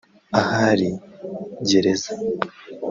[0.41, 0.87] ahari
[1.69, 2.13] gereza